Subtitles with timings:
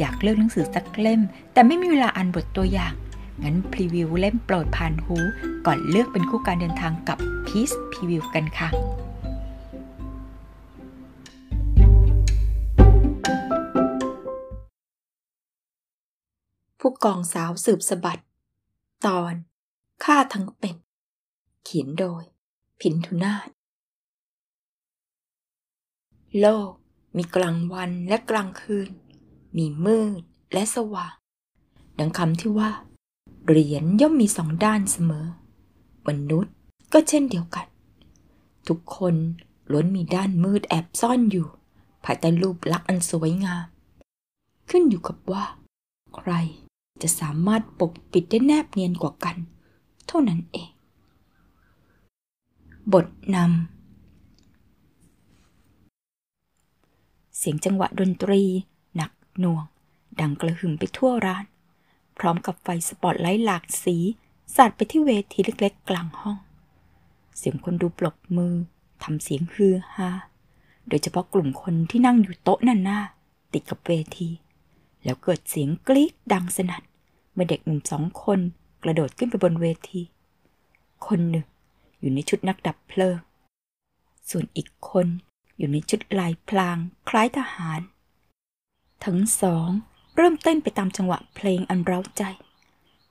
[0.00, 1.20] อยากเลือกหนังสือสักเล่ม
[1.52, 2.94] แต่ไม่มีเวลาอ่านบทตัวอย่าง
[3.42, 5.16] งั้นพรีวิวเล่มโปรดผ่านหู
[5.66, 8.68] ก่อนเลือกเป็นคู่การเดินทางกับ Peace Preview กันค่ะ
[16.80, 18.20] ผู้กองสาวสืบสบัด
[19.06, 19.34] ตอน
[20.04, 20.76] ฆ่าทั้งเป็น
[21.64, 22.24] เขียนโดย
[22.80, 23.48] พินทุนาถ
[26.40, 26.70] โลก
[27.16, 28.90] มีกลางวันและกลางคืน
[29.56, 30.22] มีมืด
[30.52, 31.14] และสว่าง
[31.98, 32.70] ดังคำที่ว่า
[33.46, 35.26] เหรียญย่อมมีสองด้านเสมอ
[36.08, 36.54] มนุษย์
[36.92, 37.66] ก็เช่นเดียวกัน
[38.68, 39.14] ทุกคน
[39.70, 41.46] ล้วนมีด้านมืดแอบซ่อนอยู่
[42.04, 43.64] ภายใต้รูปลักษณ์อันสวยงาม
[44.70, 45.44] ขึ้นอยู่กับว่า
[46.16, 46.32] ใคร
[47.02, 49.36] จะสามารถปกปิดได้แนบเนียนกว่ากัน
[50.06, 50.70] เท่านั้นเอง
[52.92, 53.48] บทนำ
[57.38, 58.42] เสียงจังหวะดนตรี
[59.40, 59.64] หน่วง
[60.20, 61.44] ดังกระหึ่มไปทั่วร้าน
[62.18, 63.96] พร้อมกับไฟสปอตไลท์หลากสี
[64.54, 66.38] สาดไปที่เวทีเล็กๆ กลางห้อง
[67.38, 68.54] เสียงคนดูปลบมือ
[69.02, 70.10] ทำเสียงฮือฮา
[70.88, 73.00] โดยเฉพาะกลุ่มคนที่นั่งอยู่โต๊ะหน้าหน้า
[73.52, 74.28] ติดกับเวที
[75.04, 76.82] แล้วเกิดเสียงกรี๊ดดังสนั่น
[77.32, 78.40] เมื่อเด็กหนุ่มสองคน
[78.82, 80.02] กระโดดขึ้นไปบนเวที
[81.06, 81.46] คนหนึ่ง
[82.00, 83.18] อยู่ในชุดนักดับเพลิง
[84.30, 85.06] ส่วนอีกคน
[85.58, 86.76] อยู่ในชุดลายพลาง
[87.08, 87.80] คล้ายทหาร
[89.04, 89.68] ทั้งสอง
[90.16, 92.22] เริ่มเต้นไปตามจังหวะเพลงอันเร้าใจ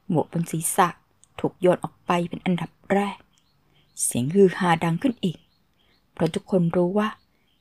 [0.09, 0.87] หมวกบนศีรษะ
[1.39, 3.17] ถูกโยนออกไปเป็นอันดับแรก
[4.03, 5.37] เสียงฮือฮาดังขึ้นอีก
[6.13, 7.09] เพราะทุกคนรู้ว่า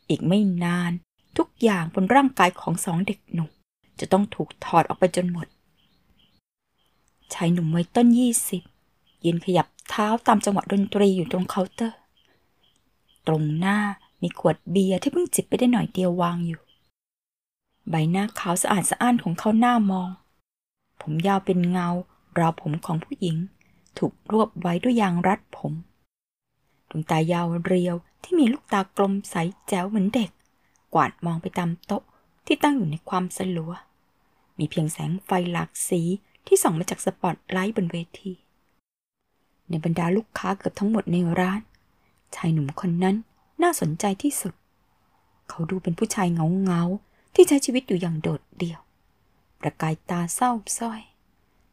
[0.08, 0.92] อีกไม่นาน
[1.38, 3.50] ทุกอย่างบนร่างกายของสองเด็กหนุ่ม
[4.00, 5.46] จะต้องถูกถอดออกไปจนหมด
[7.34, 8.62] ชายหนุ่มวัยต้นยี่สิบ
[9.24, 11.98] ยืนขยับเท้าตามจังหวะดนตรีอยู่ตรงเคาน์เตอร์
[13.26, 13.78] ตรงหน้า
[14.22, 16.60] มีขวดเบียร์ที่เพิ่งจิบไปได้หน่อยเดียววางอยู่
[17.90, 20.10] ใบหน้าขาวสะอาดสะอ้านของเขาหน้ามอง
[21.02, 21.88] ผมยาวเป็นเงา
[22.38, 23.36] ราวผมของผู้หญิง
[23.98, 25.72] ถูกรวบไว้ด้วยยางรัดผม
[26.90, 29.34] ดวงตายาวเรียวที่มีลูกตากลมใส
[29.68, 30.30] แจ๋วเหมือนเด็ก
[30.94, 32.02] กวาดมองไปตามโต๊ะ
[32.46, 33.72] ที่ตั้งอยู่ในความสลัว
[34.58, 36.02] มีเพียงแสงไฟหลากสี
[36.46, 38.32] ที่ส่องมาจากสปอตไลท์บนเวที
[39.68, 41.60] ในบรรดาลูกค้าเกือบทั้งหมดในร้าน
[42.34, 43.16] ชายหนุ่มคนนั้น
[43.62, 44.54] น่าสนใจที่สุด
[45.48, 46.82] เขาดูเป็นผู้ชายเงาเงา
[47.34, 48.80] ที่ใช้ชีวิตอยู่อย่างโดดเดี่ยว
[49.60, 51.00] ประกายตาเศร้าส้อย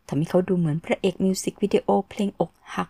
[0.08, 2.90] ทำให้เขาดูเหมือนพระเอกมิวสิกวิดีโอเพลงอกหัก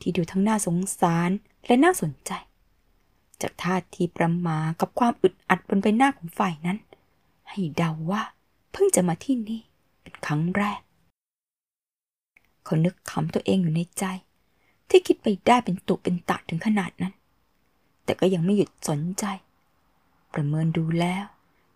[0.00, 1.30] ที่ดูทั้งน่าสงสาร
[1.66, 2.32] และน่าสนใจ
[3.42, 6.78] จากท่าทีประมากับความอึดอัดบนใบหน้าของฝ่ายนั้น
[7.48, 8.22] ให้เดาว่า
[8.72, 9.60] เพิ่งจะมาที่นี่
[10.02, 10.80] เป็นครั้งแรก
[12.64, 14.04] เขานึกขำตัวเองอยู่ในใจ
[14.88, 17.14] ที่คิดไปได้เป็นตุเป็นตะถึงขนาดนั้น
[18.04, 19.24] แต่ก็ยังไม่หยุดสนใจ
[20.34, 21.24] ประเมินดูแล้ว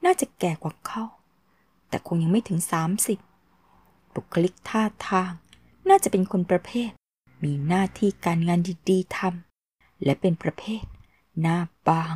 [0.04, 1.04] น่าจะแก่กว่าเขา
[1.88, 3.18] แต่คงยังไม่ถึงสามสิบ
[4.14, 5.32] บุคลิกท่าทาง
[5.88, 6.90] น่าจะเป็นคนประเภท
[7.44, 8.60] มีหน้าที่การงาน
[8.90, 10.84] ดีๆทำและเป็นประเภท
[11.40, 11.58] หน้า
[11.88, 12.14] บาง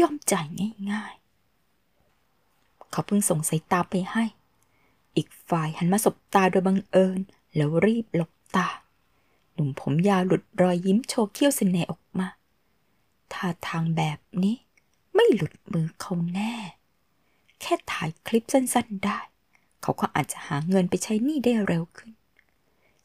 [0.00, 0.46] ย่อมจ่าย
[0.90, 4.24] ง่ายๆ เขาเพิ่งส่งสายตาไปให้
[5.16, 7.20] อีกฝ่ายหันมาสบตาโดยบังเอิญ
[7.56, 8.68] แล้วรีบหลบตา
[9.52, 12.28] หนุ่มผมยาวหลุดรอยยิ้มโชว์เขี้ยวเสน่ห์ออกมา
[13.32, 14.56] ท่าทางแบบนี้
[15.14, 16.52] ไม่หลุดมือเขาแน่
[17.62, 19.18] แค่ถ่ายคลิปสั้นๆได้
[19.82, 22.12] เขาก็อาจจะหาเงินไปใช้หนี้ได้เร็วขึ้น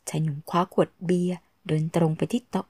[0.08, 1.38] ชายหนุ่มคว้าขวดเบียร์
[1.68, 2.68] เดินตรงไปที่โต๊ะ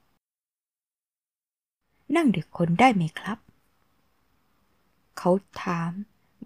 [2.15, 3.37] นั่งเด้วยคนได้ไหมครับ
[5.17, 5.31] เขา
[5.63, 5.91] ถาม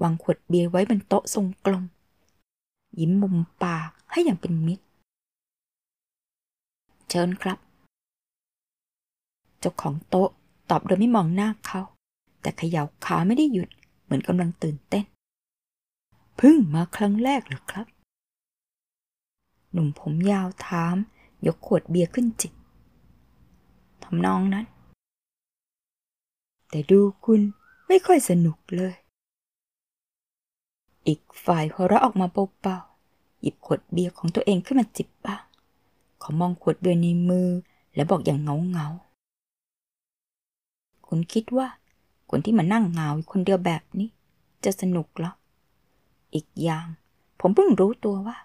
[0.02, 1.86] วางขวดเบียร์ไว้บนโต๊ะทรงกลม
[3.00, 4.86] ยิ้มมุมปากให้อย่างเป็นมิตร
[7.10, 7.60] เชิญครับ
[9.60, 10.30] เจ้าของโต๊ะ
[10.70, 11.82] ตอบโดยไม่มองหน้าเขา
[12.42, 13.70] แต่เขย่าขาไม่ได้หยุด
[14.04, 15.06] เหมือนกำลังตื่นเต้น
[16.38, 17.88] เพิ่งมาครั้งแรกหรือครับ
[19.72, 20.96] หนุ่มผมยาวถาม
[21.46, 22.54] ยกขวดเบียร์ขึ้นจิบ
[24.04, 24.66] ทำนองนั้น
[26.70, 27.42] แต่ดูคุณ
[27.88, 28.94] ไม่ค่อยสนุกเลย
[31.08, 32.28] อีกฝ่ายหัวเราะออกมา
[32.62, 35.44] เบาๆหยิบขวดเบียร์ของตัวเองขึ้นมาจิบบ้าง
[36.22, 37.50] ขามองขวดเบียร์ในมือ
[37.96, 38.88] และบอกอย่างเงาเงา
[41.08, 41.68] คุณคิดว่า
[42.30, 44.10] คนที่มานั่งเงาอยู่คนเดียวแบบนี้
[44.64, 45.32] จะสนุกหรอ
[46.36, 46.88] อีกอย่าง
[47.40, 48.38] ผมเพิ่งรู้ตัวว่า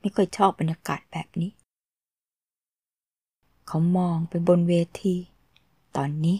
[0.00, 1.50] ไม่ค่อยชอบบรรยากาศแบบนี้
[3.66, 5.16] เขามองไปบนเวที
[5.96, 6.38] ตอนนี้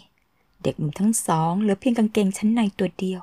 [0.63, 3.21] เด็กหนุ่มทั้งสองเหลือเพียงกางเกงชั้นในตัวเดียว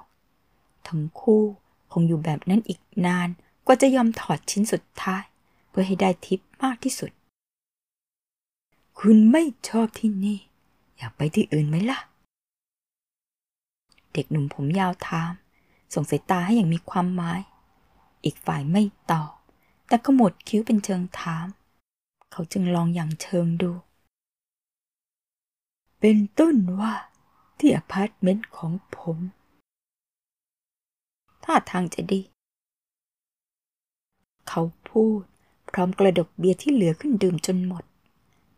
[0.88, 1.44] ทั้งคู่
[1.92, 3.28] คงอยู่แบบนั้นอีกนาน
[3.66, 5.22] กว่าจะยอมถอดชิ้นสุดท้าย
[5.68, 7.10] เพื่อให้ได้ทิปมากที่สุด
[8.98, 10.38] คุณไม่ชอบที่นี่
[10.96, 11.98] อยากไปที่อื่นไหมล่ะ
[14.12, 15.32] เด็กหนุ่มผมยาวถาม
[15.94, 17.40] ส่งสายตาให้อย่างมีความหมาย
[18.24, 19.32] อีกฝ่ายไม่ตอบ
[19.88, 21.46] แต่ก็หมดคิ้วเป็นเชิงถาม
[22.32, 23.72] เขาจึงลองอย่างเชิงดู
[26.00, 26.92] เป็นต้นว่า
[27.58, 29.18] ที่อพาร์ตเมนต์ของผม
[31.44, 32.20] ท่าทางจะดี
[34.48, 35.22] เขาพูด
[35.70, 37.84] พร้อมกระดกเบียร์ที่เหลือขึ้นดื่มจนหมด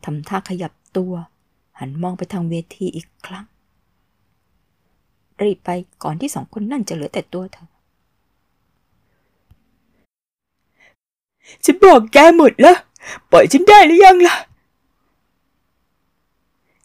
[0.05, 1.13] ทำท่าขยับตัว
[1.79, 3.47] หันมองไปทางเวทีอีกครั้ง
[5.43, 5.71] รีบไป
[6.03, 7.69] ก่อนที่สองคนนั่นจะเหลือแต่ตัวเธอ
[11.65, 12.77] ฉันบอกแกหมดแล้ว
[13.31, 14.37] ปล่อยฉันได้หรือยังล่ะ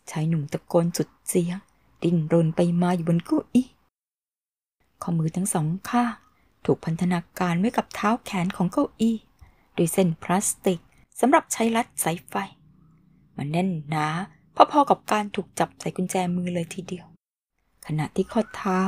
[0.10, 1.58] ชายหนุ่มตะโกนสุดเสียง
[2.04, 3.68] ดิ้นรนไปมาอยู่บนเก้าอี้
[5.02, 6.14] ข้อมือทั้งสองข้าง
[6.66, 9.16] ถูกพันธนาการไว้กับเท้าแขนของเก้าอี้
[9.78, 10.80] ด้วยเส้นพลาสติก
[11.20, 12.36] สำหรับใช้รัดสายไฟ
[13.38, 14.08] มันแน่นหนา
[14.72, 17.06] พอๆกับการถูกจับใส่กุญแจมือเลยทีเดียว
[17.86, 18.80] ขณะที่ข้อเท้า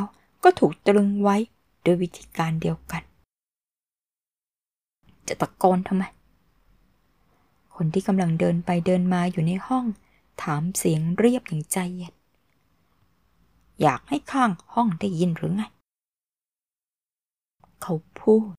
[0.43, 1.37] ก็ถูกตรึงไว้
[1.83, 3.03] โดยวิธีการเดียวกัน
[5.29, 6.03] จะตะโกนทำไม
[7.75, 9.85] คนที่กำลังเดินไปเดินมาอยู่ในห้อง
[10.43, 12.13] ถามเสียงเรียบอย่างใจเย็น
[13.81, 15.63] อยากให้ข้างห้องได้ยินหรือไง
[17.81, 18.53] เขาพูด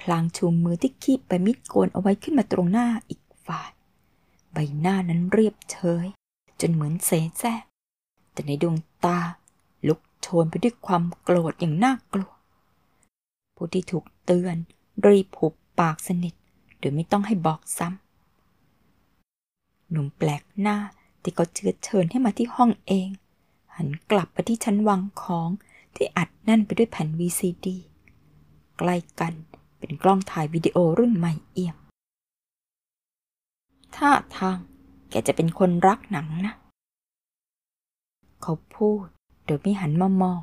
[0.00, 3.70] พลางชูมือที่คีบไปมิดโกนเอาไว้ขึ้นมาตรงหน้าอีกฝ่าย
[4.52, 6.06] ใบหน้านั้นเรียบเฉย
[6.60, 7.62] จนเหมือนเสแสร้ง
[8.32, 9.18] แต่ในดวงตา
[9.88, 12.32] ลุกโชนไปด้วยความโกรธอย่างน่ากลัว
[13.56, 14.56] ผู้ที่ถูกเตือน
[15.06, 16.34] รีบหุบ ปากสนิท
[16.78, 20.76] โดยไม่ต้องให้บอกซ้ำ หนุ่มแปลกหน้า
[21.22, 23.08] ที่เขาเชื้อเชิญให้มาที่ห้องเอง
[23.74, 25.48] หันกลับไปที่ชั้นวางของ
[25.94, 27.66] ที่อัดแน่นไปด้วยแผ่น VCD
[28.78, 29.34] ใกล้กัน
[29.78, 31.76] เป็นกล้องถ่ายวิดีโอรุ่นใหม่เอี่ยม
[33.96, 34.58] ท่าทาง
[35.10, 36.54] แกจะเป็นคนรักหนังนะ
[38.42, 39.04] เขาพูด
[39.44, 40.40] โดยไม่หันมามอง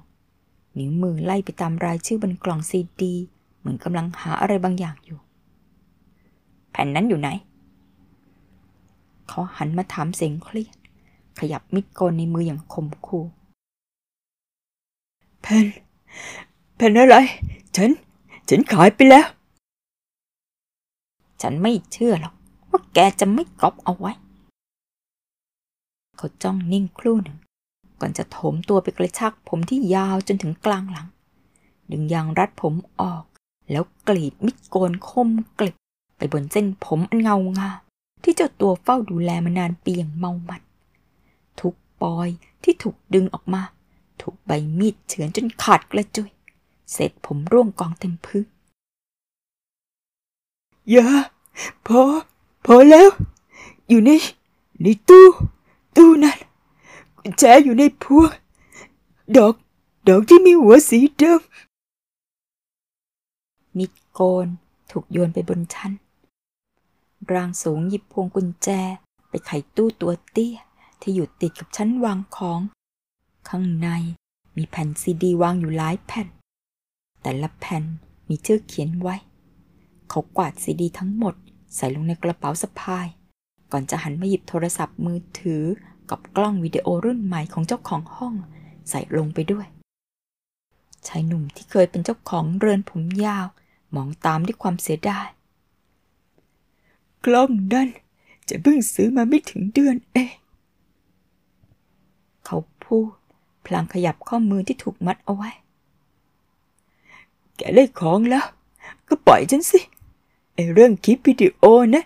[0.77, 3.13] นิ้วมือไล่ไปตามรายชื่อบนกล่องซีดี
[3.57, 5.19] เหมือนกำลังหาอะไรบางอย่างอยู่
[6.79, 7.29] ผ่นนั้นอยู่ไหน
[9.27, 10.75] เขาหันมาถามเสียงเครียด
[11.39, 13.19] ขยับมิดโกนในมืออย่างคมคู
[15.41, 15.65] แผ่น
[16.75, 17.15] แผ่นอะไร
[17.75, 17.89] ฉัน
[18.49, 19.27] ฉันขายไปแล้ว
[21.41, 22.33] ฉันไม่เชื่อหรอก
[22.69, 24.11] ว่าแกจะไม่ก๊อปเอาไว้
[26.17, 27.37] เขาจ้องนิ่งครู่หนึ่ง
[27.99, 31.07] ก่อนจะโถมตัวไปกระชากผมที่ยาวจนถึงกลางหลัง
[31.91, 33.23] ดึงยางรัดผมออก
[33.71, 35.75] แล้วกรีดมิดโกนคมกลิบ
[36.17, 37.79] ไปบนเส้นผมอันเงางาม
[38.23, 40.61] ที่เจ้าตัวเฝ้าดูแลมานานปีอย่างเมามัน
[41.59, 42.29] ทุกปอย
[42.63, 43.61] ที่ถูกดึงออกมา
[44.21, 46.31] ถูกใบมีดเฉือนจนขาดกระจุย
[46.91, 48.45] เศษผมร่วงกองเต็มพื้น
[50.91, 51.09] อย่า
[51.87, 52.01] พอ
[52.65, 53.09] พอแล้ว
[53.89, 54.11] อยู่ใน
[54.81, 55.27] ในตู้
[55.97, 56.37] ตู้นั่น
[57.17, 58.31] กุญแจอยู่ในพวง
[59.37, 59.53] ดอก
[60.07, 61.23] ดอกที่มีหัวสีด
[63.77, 64.47] มิดโกน
[64.91, 65.91] ถูกโยนไปบนชั้น
[67.33, 68.69] ร่างสูงหยิบพวงกุญแจ
[69.29, 70.55] ไปไขตู้ตัวเตี้ย
[71.01, 72.59] ที่อยู่ติดกับชั้นวางของ
[73.49, 73.89] ข้างใน
[74.57, 76.27] มีแผ่นซีดีวางอยู่หลายแผ่น
[77.21, 77.83] แต่ละแผ่น
[78.29, 79.15] มีชื่อเขียนไว้
[80.09, 81.35] เขากวาดซีดีทั้งหมด
[81.75, 83.07] ใส่ลงในกระเป๋าสะพาย
[83.71, 85.63] ก่อนจะหันมาหยิบโทรศัพท์มือถือ
[86.09, 88.33] กับกล้องวิดีโอรุ่นใหม่ของเจ้าของห้อง
[88.89, 89.67] ใส่ลงไปด้วย
[91.07, 93.47] ชายหนุ่มที่เคยเป็นเจ้าของเรือนผมยาว
[93.95, 95.27] มองตามด้วยความเสียดาย
[97.27, 97.89] กล้องนั่น
[98.49, 100.35] จะเพิ่งซื้อมาไม่ถึงเดือนเอง
[102.45, 103.07] เขาพูด
[103.65, 105.49] พลางขยับข้อมือที่ถูกมัดเอาไว้
[107.57, 108.45] แกได้ของแล้ว
[109.07, 109.79] ก็ปล่อยฉันสิ
[110.53, 111.63] ไอเรื่องคลิปวิดีโอ
[111.95, 112.03] นะ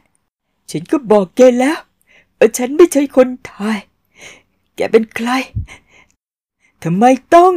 [0.72, 1.78] ฉันก็บอกแกแล้ว
[2.38, 3.80] ว่าฉันไม่ใช่คนถ่าย
[4.76, 5.30] แกเป็นใคร
[6.84, 7.54] ทำไมต้อง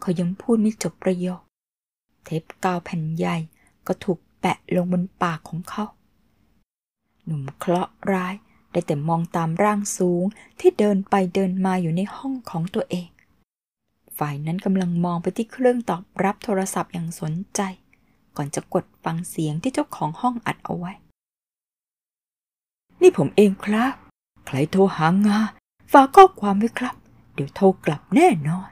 [0.00, 1.40] เขายังพูดไม่จบประโยค
[2.24, 3.36] เทปกาวแผ่นใหญ่
[3.86, 5.84] ก็ถูกแปะลงบนปากของเขา
[7.24, 8.34] หนุ่มเคราะห์ร้าย
[8.70, 10.24] ได้แต่มองตามร่างสูง
[10.60, 13.08] ที่เดินไปเดินมาอยู่ในห้องของตัวเอง
[14.18, 17.60] ฝ่ายนั้นกำลังมองไปที่เครื่องตอบรับโทรศัพท์อย่างสนใจ
[18.36, 20.92] ก่อนจะกดฟังเสียงที่เจ้าของห้องอัดเอาไว้
[23.00, 23.94] นี่ผมเองครับ
[24.46, 25.38] ใครโทรหางา
[25.92, 26.94] ฝากข้อความไว้ครับ
[27.34, 28.70] เดี๋ยวโทรกลับแน่นอน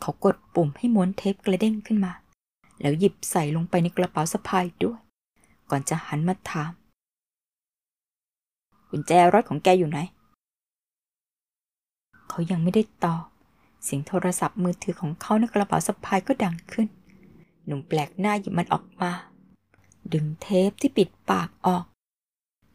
[0.00, 2.12] เขากดปุ่มให้ม้วนเทปกระเด้งขึ้นมา
[2.80, 4.98] แล้วหยิบใส่ลงไปในกระเป๋าสะพายด้วย
[5.70, 6.72] ก่อนจะหันมาถาม
[8.88, 9.98] กุญแจรถของแกอยู่ไหน
[12.28, 13.24] เขายังไม่ได้ตอบ
[13.84, 16.88] เสียงโทรศัพท์มือถือของเขาในกระเป๋าสะพายก็ดังขึ้น
[17.66, 19.12] หนุ่มแปลกหน้าหยิบมันออกมา
[20.12, 21.84] ดึงเทปที่ปิดปากออก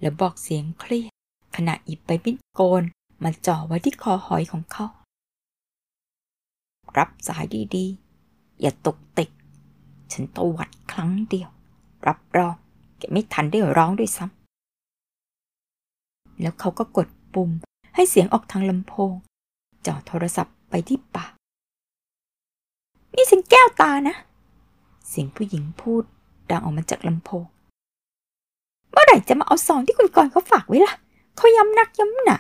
[0.01, 1.11] แล้วบอกเสียงเครียด
[1.55, 2.83] ขณะหยิบไปมิดโกน
[3.23, 4.85] มาจ่อไว้ที่คอหอยของเขา
[6.97, 9.29] รับสายดีๆ อย่าตกติก
[10.11, 11.49] ฉันตวัดครั้งเดียว
[12.07, 12.55] รับรอง
[12.97, 14.35] แกไม่ทันได้ร้องด้วยซ้ำ
[16.41, 17.49] แล้วเขาก็กดปุ่ม
[17.95, 19.13] ให้เสียงออกทางลำโพง
[19.85, 21.31] จ่อโทรศัพท์ไปที่ปาก
[23.15, 24.15] นี่เสียงแก้วตานะ
[25.09, 26.03] เสียงผู้หญิงพูด
[26.51, 27.43] ดังออกมาจากลำโพง
[28.91, 30.93] เมื่อไหร่จะมาเอาซองที่คุณกรเขาฝากไว้ล่ะ
[31.37, 32.37] เขาย้ำนักย้ำหนา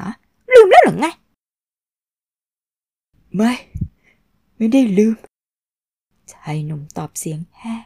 [0.53, 1.07] ลืมแล้วหรือไง
[3.35, 3.53] ไม่
[4.57, 5.15] ไม่ได้ลืม
[6.33, 7.85] ชายหนุ่มตอบเสียงแห้ง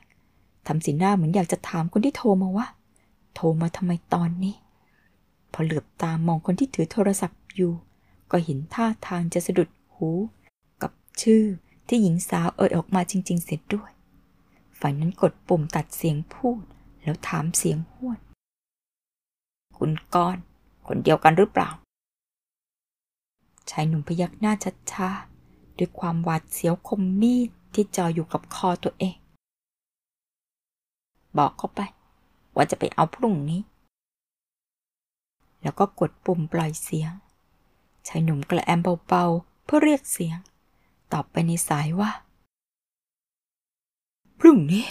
[0.68, 2.68] ทำสีหน้าเหมือนอยากจะถามคนที่โทรมาว่า
[3.36, 4.56] โทรมาทำไมตอนนี้
[5.54, 7.74] พอเหลือบตามองคนที่ถือโทรศัพท์อยู่
[8.32, 10.10] ก็เห็นท่าทางจะสะดุดหู
[10.82, 11.44] กับชื่อ
[11.88, 13.92] ที่หญิงสาวเอ่ยออกมาจริง ๆ เสร็จด้วย
[14.80, 16.64] ฝ่ายนั้นกดปุ่มตัดเสียงพูด
[17.02, 18.20] แล้วถามเสียงห้วน
[19.78, 20.44] คุณกรณ์
[20.88, 21.70] คนเดียวกันหรือเปล่า
[23.70, 24.54] ชายหนุ่มพยักหน้า
[24.92, 25.29] ช้าๆ
[25.80, 29.16] ด้วยความหวาดเสียวคมมีดที่จ่ออยู่กับคอตัวเอง
[31.38, 31.82] บอกเขาไป
[32.56, 33.62] ว่าจะไปเอาพรุ่งนี้
[35.64, 37.12] แล้วก็กดปุ่มปล่อยเสียง
[38.08, 40.38] ชายหนุ่มกระแอมเบาๆ เพื่อเรียกเสียง
[41.14, 42.12] ตอบไปในสายว่า
[44.40, 44.86] พรุ่งนี้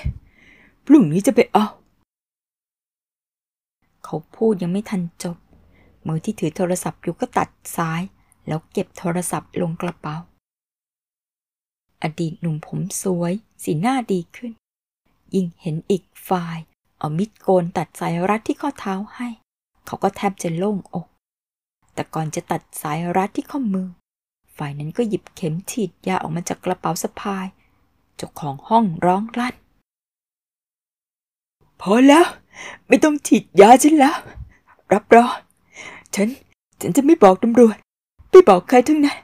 [0.87, 1.66] พรุ่งนี้จะไปเอา
[4.04, 5.37] เขาพูดยังไม่ทันจบ
[6.07, 8.02] มือที่ถือโทรศัพท์อยู่ก็ตัดซ้าย
[8.47, 10.16] แล้วเก็บโทรศัพท์ลงกระเป๋า
[12.02, 14.52] อดีตหนุ่มผมสวย สีหน้าดีขึ้น
[15.35, 16.59] ยิ่งเห็นอีกฝ่าย
[16.99, 19.28] เอามิดโกนตัดสายรัดที่ข้อเท้าให้
[19.87, 21.07] เขาก็แทบจะโล่งอก
[21.95, 23.88] แต่ก่อนจะตัดสายรัดที่ข้อมือ
[24.57, 27.47] ฝ่ายนั้นก็หยิบเข็มฉีดยาออกมาจากกระเป๋าสะพาย
[28.17, 29.55] เจ้าของห้องร้องลั่น
[31.81, 32.26] พอแล้ว
[32.88, 34.17] ไม่ต้องฉีดยาฉันแล้ว
[34.93, 35.33] รับรอง
[36.14, 36.28] ฉัน
[36.81, 37.76] ฉันจะไม่บอกตำรวจ
[38.31, 39.19] ไม่บอกใครทั้งนั้น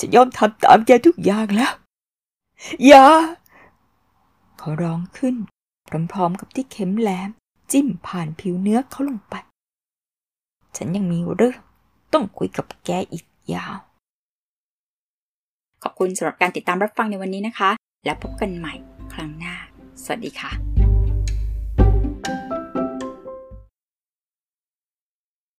[0.00, 1.72] จะยอมทำตามแกทุกอย่างแล้ว
[2.86, 3.06] อย่า
[4.58, 5.36] เขาร้องขึ้น
[6.12, 7.30] พร้อมๆกับที่เข็มแหลม
[7.72, 9.34] จิ้มผ่านผิวเนื้อเขาลงไป
[10.76, 11.58] ฉันยังมีเรื่อง
[12.12, 13.76] ต้องคุยกับแกอีกยาว
[15.82, 17.70] ขอบคุณสำหรับการติดตามรับฟังในวันนี้นะคะ
[18.04, 18.74] แล้วพบกันใหม่
[19.12, 19.54] ครั้งหน้า
[20.04, 20.71] สวัสดีค่ะ